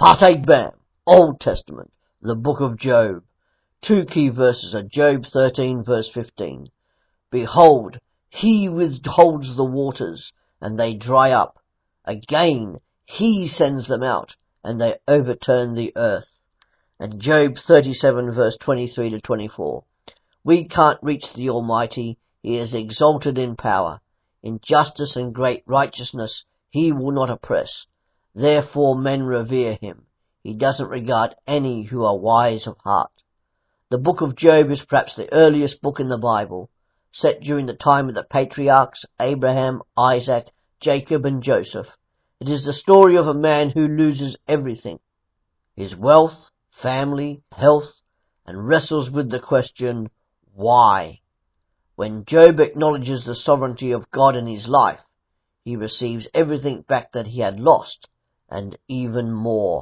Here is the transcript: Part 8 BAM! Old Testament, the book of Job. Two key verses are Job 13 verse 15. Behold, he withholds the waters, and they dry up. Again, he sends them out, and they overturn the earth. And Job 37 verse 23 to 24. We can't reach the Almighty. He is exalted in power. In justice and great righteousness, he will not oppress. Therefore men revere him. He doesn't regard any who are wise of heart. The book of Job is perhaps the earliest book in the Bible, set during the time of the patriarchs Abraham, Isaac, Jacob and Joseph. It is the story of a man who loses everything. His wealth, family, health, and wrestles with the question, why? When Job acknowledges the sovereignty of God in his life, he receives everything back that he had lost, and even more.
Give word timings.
Part 0.00 0.22
8 0.22 0.46
BAM! 0.46 0.70
Old 1.06 1.40
Testament, 1.40 1.92
the 2.22 2.34
book 2.34 2.62
of 2.62 2.78
Job. 2.78 3.22
Two 3.82 4.06
key 4.06 4.30
verses 4.30 4.74
are 4.74 4.82
Job 4.82 5.26
13 5.30 5.84
verse 5.84 6.10
15. 6.14 6.70
Behold, 7.30 7.98
he 8.30 8.66
withholds 8.70 9.54
the 9.54 9.64
waters, 9.66 10.32
and 10.58 10.78
they 10.78 10.94
dry 10.94 11.32
up. 11.32 11.58
Again, 12.06 12.80
he 13.04 13.46
sends 13.46 13.88
them 13.88 14.02
out, 14.02 14.36
and 14.64 14.80
they 14.80 14.94
overturn 15.06 15.74
the 15.74 15.92
earth. 15.94 16.40
And 16.98 17.20
Job 17.20 17.56
37 17.58 18.32
verse 18.32 18.56
23 18.58 19.10
to 19.10 19.20
24. 19.20 19.84
We 20.42 20.66
can't 20.66 21.02
reach 21.02 21.26
the 21.36 21.50
Almighty. 21.50 22.16
He 22.42 22.56
is 22.56 22.72
exalted 22.72 23.36
in 23.36 23.54
power. 23.54 24.00
In 24.42 24.60
justice 24.62 25.14
and 25.14 25.34
great 25.34 25.62
righteousness, 25.66 26.44
he 26.70 26.90
will 26.90 27.12
not 27.12 27.28
oppress. 27.28 27.84
Therefore 28.34 28.96
men 28.96 29.24
revere 29.24 29.74
him. 29.74 30.06
He 30.42 30.54
doesn't 30.54 30.88
regard 30.88 31.34
any 31.46 31.82
who 31.82 32.04
are 32.04 32.16
wise 32.16 32.66
of 32.66 32.78
heart. 32.78 33.10
The 33.90 33.98
book 33.98 34.20
of 34.20 34.36
Job 34.36 34.70
is 34.70 34.84
perhaps 34.84 35.16
the 35.16 35.32
earliest 35.32 35.82
book 35.82 35.98
in 35.98 36.08
the 36.08 36.16
Bible, 36.16 36.70
set 37.10 37.40
during 37.40 37.66
the 37.66 37.74
time 37.74 38.08
of 38.08 38.14
the 38.14 38.22
patriarchs 38.22 39.04
Abraham, 39.20 39.82
Isaac, 39.96 40.52
Jacob 40.80 41.26
and 41.26 41.42
Joseph. 41.42 41.88
It 42.40 42.48
is 42.48 42.64
the 42.64 42.72
story 42.72 43.16
of 43.16 43.26
a 43.26 43.34
man 43.34 43.70
who 43.70 43.88
loses 43.88 44.36
everything. 44.46 45.00
His 45.74 45.96
wealth, 45.96 46.50
family, 46.70 47.42
health, 47.50 48.00
and 48.46 48.66
wrestles 48.66 49.10
with 49.10 49.30
the 49.30 49.40
question, 49.40 50.08
why? 50.54 51.20
When 51.96 52.24
Job 52.24 52.60
acknowledges 52.60 53.24
the 53.24 53.34
sovereignty 53.34 53.90
of 53.90 54.10
God 54.10 54.36
in 54.36 54.46
his 54.46 54.68
life, 54.68 55.00
he 55.64 55.76
receives 55.76 56.28
everything 56.32 56.82
back 56.88 57.12
that 57.12 57.26
he 57.26 57.40
had 57.40 57.60
lost, 57.60 58.08
and 58.50 58.76
even 58.88 59.32
more. 59.32 59.78